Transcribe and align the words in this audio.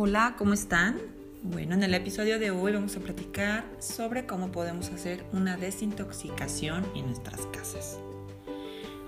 Hola, 0.00 0.36
¿cómo 0.38 0.54
están? 0.54 0.96
Bueno, 1.42 1.74
en 1.74 1.82
el 1.82 1.92
episodio 1.92 2.38
de 2.38 2.52
hoy 2.52 2.72
vamos 2.72 2.96
a 2.96 3.00
platicar 3.00 3.64
sobre 3.80 4.26
cómo 4.26 4.52
podemos 4.52 4.90
hacer 4.90 5.24
una 5.32 5.56
desintoxicación 5.56 6.86
en 6.94 7.06
nuestras 7.06 7.46
casas. 7.46 7.98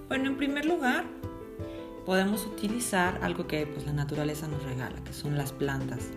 Bueno, 0.08 0.26
en 0.26 0.36
primer 0.36 0.64
lugar, 0.64 1.04
podemos 2.04 2.44
utilizar 2.44 3.20
algo 3.22 3.46
que 3.46 3.68
pues, 3.68 3.86
la 3.86 3.92
naturaleza 3.92 4.48
nos 4.48 4.64
regala, 4.64 4.96
que 5.04 5.12
son 5.12 5.38
las 5.38 5.52
plantas. 5.52 6.08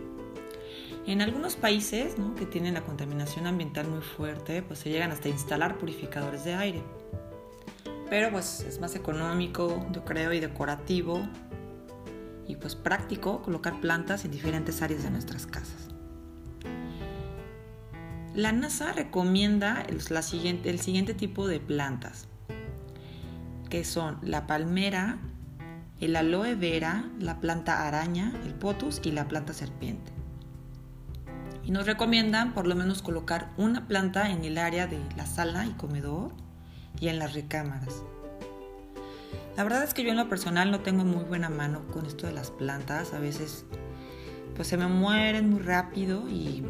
En 1.06 1.22
algunos 1.22 1.56
países 1.56 2.18
¿no? 2.18 2.34
que 2.34 2.48
tienen 2.48 2.74
la 2.74 2.82
contaminación 2.82 3.46
ambiental 3.46 3.88
muy 3.88 4.02
fuerte, 4.02 4.64
pues 4.64 4.80
se 4.80 4.90
llegan 4.90 5.12
hasta 5.12 5.30
instalar 5.30 5.78
purificadores 5.78 6.46
de 6.46 6.56
aire. 6.56 6.82
Pero 8.10 8.32
pues 8.32 8.62
es 8.62 8.80
más 8.80 8.96
económico, 8.96 9.86
yo 9.92 10.04
creo, 10.04 10.34
y 10.34 10.40
decorativo 10.40 11.22
y 12.48 12.56
pues 12.56 12.76
práctico 12.76 13.42
colocar 13.42 13.80
plantas 13.80 14.26
en 14.26 14.32
diferentes 14.32 14.82
áreas 14.82 15.04
de 15.04 15.12
nuestras 15.12 15.46
casas. 15.46 15.90
La 18.34 18.52
NASA 18.52 18.92
recomienda 18.94 19.82
el, 19.82 20.02
siguiente, 20.24 20.70
el 20.70 20.80
siguiente 20.80 21.14
tipo 21.14 21.48
de 21.48 21.60
plantas, 21.60 22.28
que 23.70 23.86
son 23.86 24.18
la 24.24 24.48
palmera, 24.48 25.20
el 26.00 26.16
aloe 26.16 26.56
vera, 26.56 27.06
la 27.20 27.40
planta 27.40 27.88
araña, 27.88 28.34
el 28.44 28.56
potus 28.56 29.02
y 29.04 29.12
la 29.12 29.28
planta 29.28 29.54
serpiente. 29.54 30.12
Y 31.64 31.72
nos 31.72 31.86
recomiendan 31.86 32.54
por 32.54 32.68
lo 32.68 32.76
menos 32.76 33.02
colocar 33.02 33.52
una 33.58 33.88
planta 33.88 34.32
en 34.32 34.44
el 34.44 34.58
área 34.58 34.88
de 34.88 35.00
la 35.16 35.26
sala 35.26 35.66
y 35.66 35.72
comedor 35.72 36.34
y 37.00 37.10
en 37.10 37.20
las 37.20 37.34
recámaras. 37.34 38.04
La 39.56 39.64
verdad 39.64 39.84
es 39.84 39.94
que 39.94 40.04
yo 40.04 40.10
en 40.10 40.18
lo 40.18 40.30
personal 40.30 40.72
no 40.72 40.80
tengo 40.80 41.04
muy 41.06 41.24
buena 41.24 41.50
mano 41.50 41.86
con 41.92 42.06
esto 42.06 42.26
de 42.26 42.34
las 42.34 42.50
plantas. 42.50 43.14
A 43.14 43.20
veces 43.20 43.66
pues 44.56 44.68
se 44.68 44.78
me 44.78 44.88
mueren 44.88 45.50
muy 45.50 45.62
rápido 45.62 46.28
y 46.30 46.64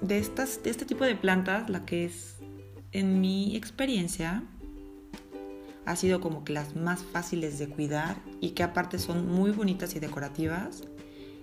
de, 0.00 0.18
estas, 0.18 0.62
de 0.62 0.70
este 0.70 0.84
tipo 0.84 1.04
de 1.04 1.14
plantas, 1.14 1.70
la 1.70 1.84
que 1.84 2.04
es 2.04 2.36
en 2.92 3.20
mi 3.20 3.56
experiencia 3.56 4.44
ha 5.84 5.96
sido 5.96 6.20
como 6.20 6.44
que 6.44 6.52
las 6.52 6.76
más 6.76 7.02
fáciles 7.02 7.58
de 7.58 7.68
cuidar 7.68 8.16
y 8.40 8.50
que 8.50 8.62
aparte 8.62 8.98
son 8.98 9.28
muy 9.28 9.50
bonitas 9.50 9.96
y 9.96 10.00
decorativas, 10.00 10.84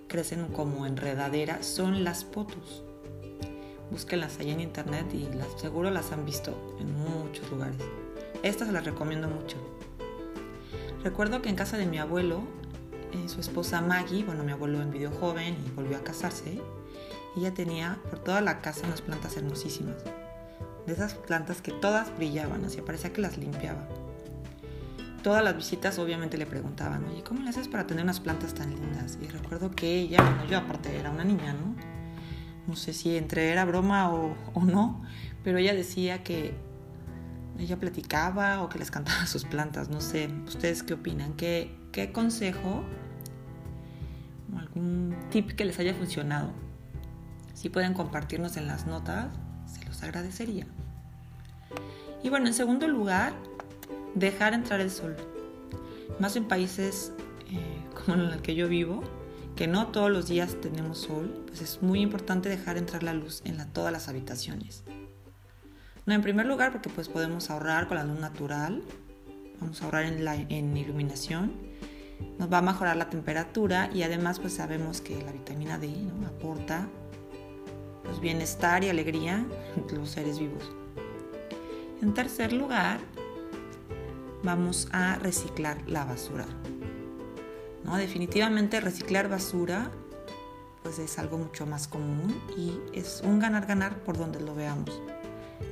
crecen 0.08 0.46
como 0.48 0.86
enredaderas, 0.86 1.66
son 1.66 2.04
las 2.04 2.24
potus. 2.24 2.82
Búsquenlas 3.90 4.38
ahí 4.38 4.50
en 4.50 4.60
internet 4.60 5.06
y 5.12 5.28
las, 5.34 5.60
seguro 5.60 5.90
las 5.90 6.12
han 6.12 6.24
visto 6.24 6.76
en 6.80 6.94
muchos 6.94 7.50
lugares. 7.50 7.78
Estas 8.42 8.72
las 8.72 8.84
recomiendo 8.84 9.28
mucho. 9.28 9.56
Recuerdo 11.02 11.40
que 11.40 11.48
en 11.48 11.56
casa 11.56 11.78
de 11.78 11.86
mi 11.86 11.98
abuelo, 11.98 12.42
eh, 13.12 13.28
su 13.28 13.40
esposa 13.40 13.80
Maggie, 13.80 14.22
bueno, 14.22 14.44
mi 14.44 14.52
abuelo 14.52 14.82
envidió 14.82 15.10
joven 15.10 15.56
y 15.66 15.70
volvió 15.70 15.96
a 15.96 16.04
casarse, 16.04 16.60
ella 17.36 17.54
tenía 17.54 17.98
por 18.10 18.18
toda 18.18 18.42
la 18.42 18.60
casa 18.60 18.86
unas 18.86 19.00
plantas 19.00 19.36
hermosísimas. 19.36 19.96
De 20.86 20.92
esas 20.92 21.14
plantas 21.14 21.62
que 21.62 21.72
todas 21.72 22.14
brillaban, 22.16 22.64
así 22.66 22.82
parecía 22.82 23.12
que 23.14 23.22
las 23.22 23.38
limpiaba. 23.38 23.88
Todas 25.22 25.42
las 25.42 25.56
visitas 25.56 25.98
obviamente 25.98 26.36
le 26.36 26.44
preguntaban, 26.44 27.04
oye, 27.06 27.22
¿cómo 27.22 27.42
le 27.42 27.50
haces 27.50 27.68
para 27.68 27.86
tener 27.86 28.04
unas 28.04 28.20
plantas 28.20 28.52
tan 28.52 28.70
lindas? 28.70 29.18
Y 29.22 29.26
recuerdo 29.26 29.70
que 29.70 30.00
ella, 30.00 30.22
bueno, 30.22 30.44
yo 30.46 30.58
aparte 30.58 30.94
era 30.98 31.10
una 31.10 31.24
niña, 31.24 31.54
¿no? 31.54 31.76
No 32.66 32.76
sé 32.76 32.92
si 32.92 33.16
entre 33.16 33.50
era 33.50 33.64
broma 33.64 34.12
o, 34.12 34.34
o 34.52 34.64
no, 34.64 35.02
pero 35.42 35.58
ella 35.58 35.74
decía 35.74 36.22
que 36.22 36.54
ella 37.60 37.78
platicaba 37.78 38.62
o 38.62 38.68
que 38.68 38.78
les 38.78 38.90
cantaba 38.90 39.26
sus 39.26 39.44
plantas, 39.44 39.88
no 39.88 40.00
sé, 40.00 40.28
ustedes 40.46 40.82
qué 40.82 40.94
opinan, 40.94 41.34
qué, 41.34 41.76
qué 41.92 42.10
consejo 42.12 42.84
o 44.52 44.58
algún 44.58 45.14
tip 45.30 45.52
que 45.52 45.64
les 45.64 45.78
haya 45.78 45.94
funcionado. 45.94 46.52
Si 47.54 47.68
pueden 47.68 47.92
compartirnos 47.92 48.56
en 48.56 48.66
las 48.66 48.86
notas, 48.86 49.28
se 49.66 49.84
los 49.84 50.02
agradecería. 50.02 50.66
Y 52.22 52.30
bueno, 52.30 52.46
en 52.46 52.54
segundo 52.54 52.88
lugar, 52.88 53.34
dejar 54.14 54.54
entrar 54.54 54.80
el 54.80 54.90
sol. 54.90 55.16
Más 56.18 56.36
en 56.36 56.48
países 56.48 57.12
eh, 57.50 57.84
como 57.94 58.22
en 58.22 58.30
el 58.30 58.42
que 58.42 58.54
yo 58.54 58.68
vivo, 58.68 59.02
que 59.56 59.66
no 59.66 59.88
todos 59.88 60.10
los 60.10 60.26
días 60.26 60.56
tenemos 60.60 60.98
sol, 60.98 61.44
pues 61.46 61.60
es 61.60 61.82
muy 61.82 62.00
importante 62.00 62.48
dejar 62.48 62.78
entrar 62.78 63.02
la 63.02 63.12
luz 63.12 63.42
en 63.44 63.58
todas 63.72 63.92
las 63.92 64.08
habitaciones. 64.08 64.84
No, 66.10 66.16
en 66.16 66.22
primer 66.22 66.46
lugar 66.46 66.72
porque 66.72 66.90
pues 66.90 67.08
podemos 67.08 67.50
ahorrar 67.50 67.86
con 67.86 67.96
la 67.96 68.02
luz 68.02 68.18
natural, 68.18 68.82
vamos 69.60 69.80
a 69.80 69.84
ahorrar 69.84 70.06
en, 70.06 70.24
la, 70.24 70.34
en 70.34 70.76
iluminación, 70.76 71.52
nos 72.36 72.52
va 72.52 72.58
a 72.58 72.62
mejorar 72.62 72.96
la 72.96 73.08
temperatura 73.08 73.88
y 73.94 74.02
además 74.02 74.40
pues 74.40 74.54
sabemos 74.54 75.00
que 75.00 75.22
la 75.22 75.30
vitamina 75.30 75.78
D 75.78 75.94
aporta 76.26 76.88
pues, 78.02 78.18
bienestar 78.18 78.82
y 78.82 78.88
alegría 78.88 79.46
entre 79.76 79.98
los 79.98 80.10
seres 80.10 80.40
vivos. 80.40 80.72
En 82.02 82.12
tercer 82.12 82.52
lugar, 82.52 82.98
vamos 84.42 84.88
a 84.90 85.14
reciclar 85.14 85.78
la 85.88 86.04
basura. 86.06 86.46
¿No? 87.84 87.96
Definitivamente 87.98 88.80
reciclar 88.80 89.28
basura 89.28 89.92
pues 90.82 90.98
es 90.98 91.20
algo 91.20 91.38
mucho 91.38 91.66
más 91.66 91.86
común 91.86 92.34
y 92.56 92.80
es 92.98 93.22
un 93.24 93.38
ganar-ganar 93.38 94.02
por 94.02 94.18
donde 94.18 94.40
lo 94.40 94.56
veamos 94.56 95.00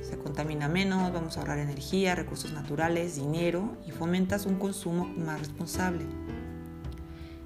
se 0.01 0.17
contamina 0.17 0.67
menos, 0.67 1.11
vamos 1.13 1.37
a 1.37 1.41
ahorrar 1.41 1.59
energía, 1.59 2.15
recursos 2.15 2.51
naturales, 2.53 3.15
dinero 3.15 3.77
y 3.87 3.91
fomentas 3.91 4.45
un 4.45 4.55
consumo 4.55 5.05
más 5.05 5.39
responsable. 5.39 6.05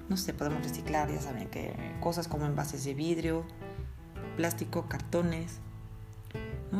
No 0.08 0.16
sé, 0.16 0.34
podemos 0.34 0.62
reciclar, 0.62 1.10
ya 1.10 1.20
saben, 1.20 1.48
que 1.48 1.74
cosas 2.00 2.28
como 2.28 2.46
envases 2.46 2.84
de 2.84 2.94
vidrio, 2.94 3.44
plástico, 4.36 4.88
cartones, 4.88 5.60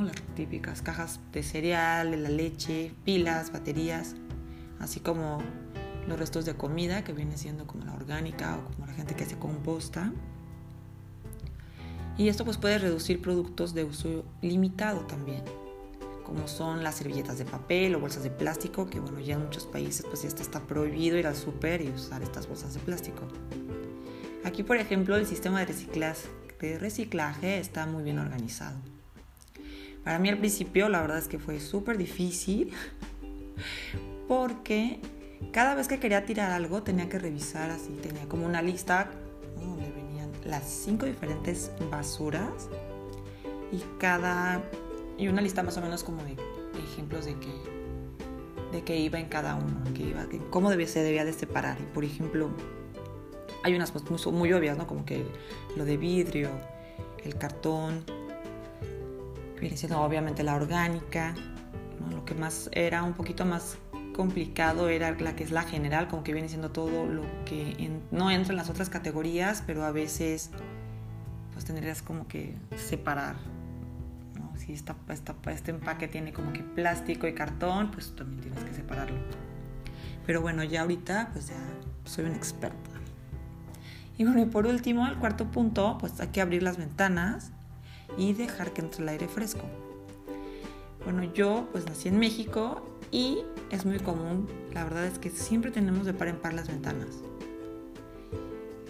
las 0.02 0.16
típicas 0.34 0.82
cajas 0.82 1.20
de 1.32 1.42
cereal, 1.42 2.10
de 2.10 2.16
la 2.16 2.28
leche, 2.28 2.92
pilas, 3.04 3.52
baterías, 3.52 4.16
así 4.80 5.00
como 5.00 5.38
los 6.08 6.18
restos 6.18 6.44
de 6.44 6.54
comida 6.54 7.04
que 7.04 7.12
viene 7.12 7.36
siendo 7.36 7.66
como 7.66 7.84
la 7.84 7.94
orgánica 7.94 8.58
o 8.58 8.64
como 8.72 8.86
la 8.86 8.92
gente 8.92 9.14
que 9.14 9.24
hace 9.24 9.38
composta. 9.38 10.12
Y 12.16 12.28
esto 12.28 12.44
pues 12.44 12.58
puede 12.58 12.78
reducir 12.78 13.20
productos 13.20 13.74
de 13.74 13.84
uso 13.84 14.24
limitado 14.40 15.00
también 15.00 15.42
como 16.24 16.48
son 16.48 16.82
las 16.82 16.96
servilletas 16.96 17.38
de 17.38 17.44
papel 17.44 17.94
o 17.94 18.00
bolsas 18.00 18.24
de 18.24 18.30
plástico, 18.30 18.86
que 18.86 18.98
bueno, 18.98 19.20
ya 19.20 19.34
en 19.34 19.42
muchos 19.44 19.66
países 19.66 20.04
pues 20.08 20.22
ya 20.22 20.28
está, 20.28 20.60
prohibido 20.60 21.16
ir 21.16 21.26
al 21.26 21.36
súper 21.36 21.82
y 21.82 21.90
usar 21.90 22.22
estas 22.22 22.48
bolsas 22.48 22.74
de 22.74 22.80
plástico. 22.80 23.28
Aquí, 24.42 24.62
por 24.62 24.76
ejemplo, 24.76 25.16
el 25.16 25.26
sistema 25.26 25.60
de 25.60 25.66
reciclaje, 25.66 26.28
de 26.60 26.78
reciclaje 26.78 27.58
está 27.58 27.86
muy 27.86 28.02
bien 28.02 28.18
organizado. 28.18 28.78
Para 30.02 30.18
mí 30.18 30.28
al 30.28 30.38
principio 30.38 30.88
la 30.88 31.00
verdad 31.00 31.18
es 31.18 31.28
que 31.28 31.38
fue 31.38 31.60
súper 31.60 31.98
difícil 31.98 32.72
porque 34.28 35.00
cada 35.52 35.74
vez 35.74 35.88
que 35.88 35.98
quería 35.98 36.24
tirar 36.24 36.52
algo 36.52 36.82
tenía 36.82 37.08
que 37.08 37.18
revisar 37.18 37.70
así, 37.70 37.90
tenía 38.02 38.26
como 38.28 38.46
una 38.46 38.62
lista 38.62 39.10
las 40.44 40.64
cinco 40.64 41.06
diferentes 41.06 41.70
basuras 41.90 42.68
y 43.72 43.78
cada 43.98 44.62
y 45.16 45.28
una 45.28 45.40
lista 45.40 45.62
más 45.62 45.76
o 45.76 45.80
menos 45.80 46.04
como 46.04 46.22
de 46.22 46.36
ejemplos 46.92 47.24
de 47.24 47.34
que 47.38 47.74
de 48.72 48.82
que 48.82 48.98
iba 48.98 49.20
en 49.20 49.28
cada 49.28 49.54
uno, 49.54 49.84
que 49.94 50.02
iba, 50.02 50.26
cómo 50.50 50.68
se 50.70 51.02
debía 51.02 51.24
de 51.24 51.32
separar. 51.32 51.78
Y 51.80 51.84
por 51.94 52.02
ejemplo, 52.02 52.50
hay 53.62 53.74
unas 53.74 53.92
cosas 53.92 54.32
muy, 54.32 54.52
obvias, 54.52 54.76
¿no? 54.76 54.88
Como 54.88 55.04
que 55.04 55.24
lo 55.76 55.84
de 55.84 55.96
vidrio, 55.96 56.50
el 57.22 57.36
cartón, 57.36 58.04
viene 59.60 59.76
siendo 59.76 60.00
obviamente 60.00 60.42
la 60.42 60.56
orgánica, 60.56 61.36
lo 62.10 62.24
que 62.24 62.34
más 62.34 62.68
era 62.72 63.04
un 63.04 63.14
poquito 63.14 63.44
más 63.44 63.78
complicado 64.14 64.88
era 64.88 65.10
la 65.10 65.36
que 65.36 65.44
es 65.44 65.50
la 65.50 65.62
general, 65.62 66.08
como 66.08 66.24
que 66.24 66.32
viene 66.32 66.48
siendo 66.48 66.70
todo 66.70 67.04
lo 67.04 67.22
que 67.44 67.90
no 68.10 68.30
entra 68.30 68.52
en 68.52 68.56
las 68.56 68.70
otras 68.70 68.88
categorías, 68.88 69.62
pero 69.66 69.84
a 69.84 69.90
veces 69.90 70.50
pues 71.52 71.66
tendrías 71.66 72.00
como 72.00 72.26
que 72.26 72.54
separar 72.76 73.36
si 74.56 74.72
esta, 74.72 74.96
este 75.48 75.70
empaque 75.70 76.08
tiene 76.08 76.32
como 76.32 76.52
que 76.52 76.62
plástico 76.62 77.26
y 77.26 77.34
cartón, 77.34 77.90
pues 77.90 78.14
también 78.16 78.40
tienes 78.40 78.64
que 78.64 78.74
separarlo. 78.74 79.18
Pero 80.26 80.40
bueno, 80.40 80.64
ya 80.64 80.82
ahorita 80.82 81.30
pues 81.32 81.48
ya 81.48 81.56
soy 82.04 82.24
una 82.24 82.36
experta. 82.36 82.90
Y 84.16 84.24
bueno, 84.24 84.40
y 84.42 84.46
por 84.46 84.66
último, 84.66 85.06
el 85.06 85.16
cuarto 85.16 85.50
punto, 85.50 85.98
pues 85.98 86.20
hay 86.20 86.28
que 86.28 86.40
abrir 86.40 86.62
las 86.62 86.76
ventanas 86.76 87.50
y 88.16 88.32
dejar 88.32 88.72
que 88.72 88.80
entre 88.80 89.02
el 89.02 89.08
aire 89.08 89.28
fresco. 89.28 89.64
Bueno, 91.02 91.24
yo 91.34 91.68
pues 91.72 91.84
nací 91.86 92.08
en 92.08 92.18
México 92.18 92.93
y 93.14 93.44
es 93.70 93.86
muy 93.86 94.00
común, 94.00 94.48
la 94.72 94.82
verdad 94.82 95.06
es 95.06 95.20
que 95.20 95.30
siempre 95.30 95.70
tenemos 95.70 96.04
de 96.04 96.12
par 96.12 96.26
en 96.26 96.36
par 96.36 96.52
las 96.52 96.66
ventanas. 96.66 97.22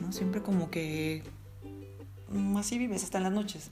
¿No? 0.00 0.12
Siempre 0.12 0.40
como 0.40 0.70
que 0.70 1.22
mm, 2.30 2.56
así 2.56 2.78
vives 2.78 3.04
hasta 3.04 3.18
en 3.18 3.24
las 3.24 3.32
noches. 3.34 3.70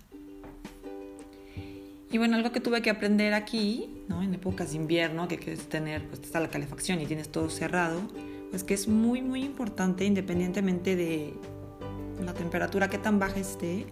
Y 2.11 2.19
bueno, 2.19 2.37
algo 2.37 2.53
que 2.53 2.61
tuve 2.61 2.83
que 2.83 2.91
aprender 2.91 3.33
aquí, 3.33 4.05
¿no? 4.09 4.23
en 4.23 4.35
épocas 4.35 4.73
de 4.73 4.77
invierno, 4.77 5.27
que 5.27 5.39
quieres 5.39 5.71
tener, 5.71 6.07
pues 6.07 6.21
está 6.21 6.39
la 6.39 6.51
calefacción 6.51 7.01
y 7.01 7.07
tienes 7.07 7.31
todo 7.31 7.49
cerrado, 7.49 8.03
pues 8.51 8.63
que 8.63 8.75
es 8.75 8.89
muy, 8.89 9.23
muy 9.23 9.43
importante, 9.43 10.05
independientemente 10.05 10.97
de, 10.97 11.33
la 12.23 12.35
temperatura 12.35 12.91
que 12.91 12.99
tan 12.99 13.19
baja 13.19 13.41
esté, 13.41 13.87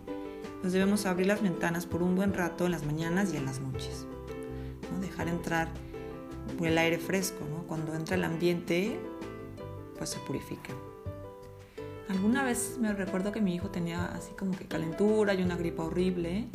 pues 0.60 0.74
debemos 0.74 1.06
abrir 1.06 1.26
las 1.26 1.40
ventanas 1.40 1.86
por 1.86 2.02
un 2.02 2.16
buen 2.16 2.34
rato 2.34 2.66
en 2.66 2.72
las 2.72 2.84
mañanas 2.84 3.32
y 3.32 3.38
en 3.38 3.46
las 3.46 3.60
noches. 3.60 4.06
¿no? 4.92 5.00
Dejar 5.00 5.28
entrar 5.28 5.68
el 6.60 6.78
aire 6.78 6.98
fresco, 6.98 7.44
¿no? 7.50 7.64
Cuando 7.66 7.94
entra 7.94 8.16
el 8.16 8.24
ambiente, 8.24 8.98
pues 9.96 10.10
se 10.10 10.18
purifica. 10.20 10.72
Alguna 12.08 12.42
vez 12.42 12.76
me 12.80 12.92
recuerdo 12.92 13.30
que 13.30 13.40
mi 13.40 13.54
hijo 13.54 13.70
tenía 13.70 14.06
así 14.06 14.32
como 14.32 14.52
que 14.52 14.64
calentura 14.64 15.32
y 15.34 15.42
una 15.42 15.56
gripa 15.56 15.84
horrible, 15.84 16.48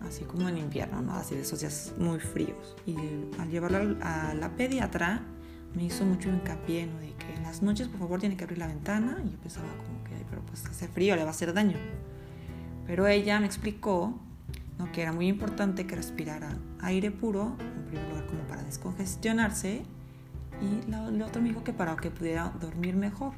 así 0.00 0.24
como 0.24 0.48
en 0.48 0.58
invierno, 0.58 1.02
¿no? 1.02 1.14
Así 1.14 1.36
de 1.36 1.42
esos 1.42 1.60
días 1.60 1.92
muy 1.98 2.18
fríos. 2.18 2.76
Y 2.84 2.96
al 3.38 3.48
llevarlo 3.48 3.96
a 4.02 4.34
la 4.34 4.50
pediatra, 4.56 5.22
me 5.74 5.84
hizo 5.84 6.04
mucho 6.04 6.28
hincapié, 6.28 6.86
¿no? 6.86 6.98
De 6.98 7.12
que 7.12 7.32
en 7.34 7.44
las 7.44 7.62
noches, 7.62 7.86
por 7.88 8.00
favor, 8.00 8.18
tiene 8.18 8.36
que 8.36 8.44
abrir 8.44 8.58
la 8.58 8.66
ventana. 8.66 9.22
Y 9.24 9.30
yo 9.30 9.38
pensaba 9.38 9.68
como 9.68 10.02
que, 10.04 10.24
pero 10.28 10.42
pues 10.42 10.66
hace 10.66 10.88
frío, 10.88 11.14
le 11.14 11.22
va 11.22 11.28
a 11.28 11.32
hacer 11.32 11.52
daño. 11.52 11.76
Pero 12.86 13.06
ella 13.06 13.38
me 13.38 13.46
explicó 13.46 14.18
¿no? 14.80 14.90
que 14.92 15.02
era 15.02 15.12
muy 15.12 15.28
importante 15.28 15.86
que 15.86 15.96
respirara 15.96 16.56
aire 16.80 17.10
puro, 17.10 17.56
en 17.60 17.84
primer 17.84 18.08
lugar 18.08 18.26
como 18.26 18.42
para 18.42 18.62
descongestionarse, 18.62 19.82
y 20.60 20.92
el 20.92 21.22
otro 21.22 21.40
me 21.40 21.48
dijo 21.48 21.64
que 21.64 21.72
para 21.72 21.96
que 21.96 22.10
pudiera 22.10 22.52
dormir 22.60 22.96
mejor. 22.96 23.32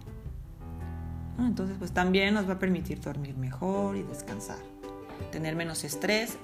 Entonces, 1.38 1.76
pues 1.78 1.92
también 1.92 2.34
nos 2.34 2.48
va 2.48 2.54
a 2.54 2.58
permitir 2.58 3.00
dormir 3.00 3.36
mejor 3.36 3.96
y 3.96 4.02
descansar, 4.02 4.58
tener 5.30 5.56
menos 5.56 5.84
estrés, 5.84 6.36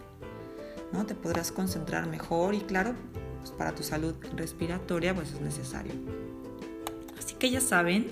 ¿no? 0.92 1.04
Te 1.04 1.14
podrás 1.14 1.52
concentrar 1.52 2.06
mejor 2.08 2.54
y 2.54 2.60
claro, 2.60 2.94
pues 3.38 3.50
para 3.52 3.74
tu 3.74 3.82
salud 3.82 4.14
respiratoria 4.36 5.14
pues 5.14 5.32
es 5.32 5.40
necesario. 5.40 5.92
Así 7.18 7.34
que 7.34 7.50
ya 7.50 7.60
saben, 7.60 8.10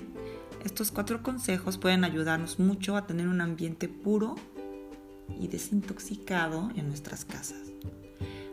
estos 0.63 0.91
cuatro 0.91 1.23
consejos 1.23 1.77
pueden 1.77 2.03
ayudarnos 2.03 2.59
mucho 2.59 2.95
a 2.95 3.07
tener 3.07 3.27
un 3.27 3.41
ambiente 3.41 3.87
puro 3.87 4.35
y 5.39 5.47
desintoxicado 5.47 6.69
en 6.75 6.87
nuestras 6.87 7.25
casas. 7.25 7.59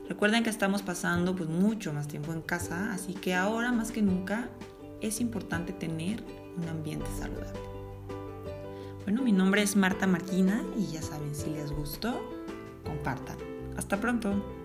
Recuerden 0.09 0.45
que 0.45 0.51
estamos 0.51 0.83
pasando 0.83 1.35
pues 1.35 1.49
mucho 1.49 1.93
más 1.93 2.09
tiempo 2.09 2.33
en 2.33 2.43
casa, 2.43 2.93
así 2.93 3.15
que 3.15 3.35
ahora 3.35 3.73
más 3.73 3.91
que 3.91 4.03
nunca 4.03 4.51
es 5.01 5.21
importante 5.21 5.73
tener 5.73 6.23
un 6.57 6.69
ambiente 6.69 7.07
saludable. 7.19 7.61
Bueno, 9.05 9.23
mi 9.23 9.33
nombre 9.33 9.63
es 9.63 9.77
Marta 9.77 10.07
Marquina 10.07 10.63
y 10.79 10.87
ya 10.93 11.03
saben, 11.03 11.35
si 11.35 11.51
les 11.51 11.71
gustó, 11.73 12.21
compartan. 12.85 13.37
Hasta 13.77 14.01
pronto. 14.01 14.64